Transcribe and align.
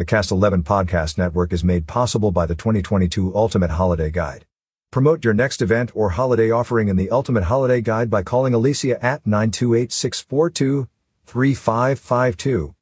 The 0.00 0.06
Cast 0.06 0.30
11 0.30 0.62
podcast 0.62 1.18
network 1.18 1.52
is 1.52 1.62
made 1.62 1.86
possible 1.86 2.32
by 2.32 2.46
the 2.46 2.54
2022 2.54 3.36
Ultimate 3.36 3.72
Holiday 3.72 4.10
Guide. 4.10 4.46
Promote 4.90 5.26
your 5.26 5.34
next 5.34 5.60
event 5.60 5.90
or 5.94 6.08
holiday 6.08 6.50
offering 6.50 6.88
in 6.88 6.96
the 6.96 7.10
Ultimate 7.10 7.44
Holiday 7.44 7.82
Guide 7.82 8.08
by 8.08 8.22
calling 8.22 8.54
Alicia 8.54 8.94
at 9.04 9.26
928 9.26 9.92
642 9.92 10.88
3552. 11.26 12.74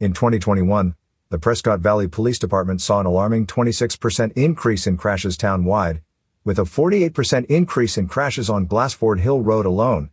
In 0.00 0.14
2021, 0.14 0.94
the 1.28 1.38
Prescott 1.38 1.80
Valley 1.80 2.08
Police 2.08 2.38
Department 2.38 2.80
saw 2.80 3.00
an 3.00 3.04
alarming 3.04 3.46
26% 3.46 4.32
increase 4.32 4.86
in 4.86 4.96
crashes 4.96 5.36
town-wide, 5.36 6.00
with 6.46 6.58
a 6.58 6.62
48% 6.62 7.44
increase 7.44 7.98
in 7.98 8.08
crashes 8.08 8.48
on 8.48 8.64
Glassford 8.64 9.20
Hill 9.20 9.42
Road 9.42 9.66
alone. 9.66 10.08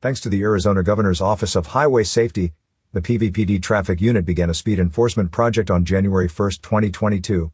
Thanks 0.00 0.22
to 0.22 0.30
the 0.30 0.40
Arizona 0.40 0.82
Governor's 0.82 1.20
Office 1.20 1.54
of 1.54 1.66
Highway 1.66 2.04
Safety, 2.04 2.54
the 2.92 3.00
PVPD 3.00 3.62
Traffic 3.62 4.00
Unit 4.00 4.24
began 4.24 4.48
a 4.48 4.54
speed 4.54 4.78
enforcement 4.78 5.30
project 5.30 5.70
on 5.70 5.84
January 5.84 6.28
1, 6.28 6.50
2022. 6.62 7.52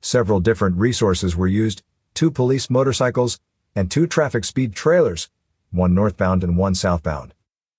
Several 0.00 0.38
different 0.38 0.76
resources 0.76 1.34
were 1.34 1.46
used, 1.46 1.82
two 2.14 2.30
police 2.30 2.70
motorcycles, 2.70 3.40
and 3.74 3.90
two 3.90 4.06
traffic 4.06 4.44
speed 4.44 4.74
trailers, 4.74 5.28
one 5.70 5.94
northbound 5.94 6.44
and 6.44 6.56
one 6.56 6.74
southbound. 6.74 7.34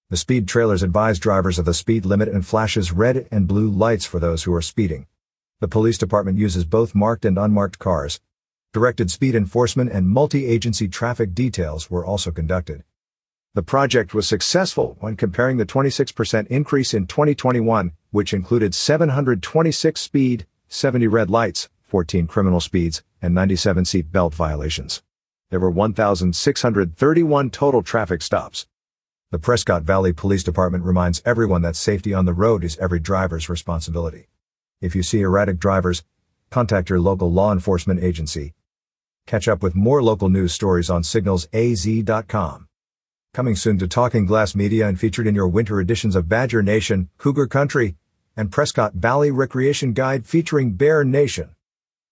The 0.09 0.17
speed 0.17 0.47
trailers 0.47 0.83
advise 0.83 1.19
drivers 1.19 1.59
of 1.59 1.65
the 1.65 1.73
speed 1.73 2.05
limit 2.05 2.29
and 2.29 2.45
flashes 2.45 2.91
red 2.91 3.27
and 3.31 3.47
blue 3.47 3.69
lights 3.69 4.05
for 4.05 4.19
those 4.19 4.43
who 4.43 4.53
are 4.53 4.61
speeding. 4.61 5.05
The 5.59 5.67
police 5.67 5.97
department 5.97 6.37
uses 6.37 6.65
both 6.65 6.95
marked 6.95 7.25
and 7.25 7.37
unmarked 7.37 7.79
cars. 7.79 8.19
Directed 8.73 9.11
speed 9.11 9.35
enforcement 9.35 9.91
and 9.91 10.09
multi-agency 10.09 10.87
traffic 10.87 11.33
details 11.33 11.89
were 11.89 12.05
also 12.05 12.31
conducted. 12.31 12.83
The 13.55 13.63
project 13.63 14.13
was 14.13 14.27
successful 14.27 14.95
when 14.99 15.15
comparing 15.15 15.57
the 15.57 15.65
26% 15.65 16.45
increase 16.47 16.93
in 16.93 17.07
2021, 17.07 17.93
which 18.11 18.31
included 18.31 18.75
726 18.75 19.99
speed, 19.99 20.45
70 20.67 21.07
red 21.07 21.31
lights, 21.31 21.67
14 21.81 22.27
criminal 22.27 22.59
speeds, 22.59 23.01
and 23.23 23.33
97 23.33 23.85
seat 23.85 24.11
belt 24.11 24.35
violations. 24.35 25.01
There 25.49 25.59
were 25.59 25.71
1,631 25.71 27.49
total 27.49 27.81
traffic 27.81 28.21
stops. 28.21 28.67
The 29.31 29.39
Prescott 29.39 29.81
Valley 29.81 30.13
Police 30.13 30.43
Department 30.43 30.83
reminds 30.83 31.23
everyone 31.25 31.63
that 31.63 31.75
safety 31.75 32.13
on 32.13 32.25
the 32.25 32.35
road 32.35 32.63
is 32.63 32.77
every 32.77 32.99
driver's 32.99 33.49
responsibility. 33.49 34.27
If 34.79 34.95
you 34.95 35.01
see 35.01 35.21
erratic 35.21 35.57
drivers, 35.57 36.03
contact 36.51 36.91
your 36.91 36.99
local 36.99 37.31
law 37.31 37.51
enforcement 37.51 38.03
agency. 38.03 38.53
Catch 39.25 39.47
up 39.47 39.63
with 39.63 39.73
more 39.73 40.03
local 40.03 40.29
news 40.29 40.53
stories 40.53 40.91
on 40.91 41.01
signalsaz.com. 41.01 42.68
Coming 43.31 43.55
soon 43.55 43.77
to 43.77 43.87
Talking 43.87 44.25
Glass 44.25 44.55
Media 44.55 44.87
and 44.87 44.99
featured 44.99 45.27
in 45.27 45.35
your 45.35 45.47
winter 45.47 45.79
editions 45.79 46.15
of 46.15 46.27
Badger 46.27 46.63
Nation, 46.63 47.09
Cougar 47.19 47.45
Country, 47.45 47.95
and 48.35 48.51
Prescott 48.51 48.95
Valley 48.95 49.29
Recreation 49.29 49.93
Guide 49.93 50.25
featuring 50.25 50.73
Bear 50.73 51.03
Nation. 51.03 51.51